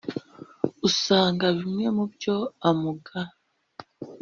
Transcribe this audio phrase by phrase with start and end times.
[0.87, 2.35] usanga bimwe mu byo
[2.69, 3.17] amuga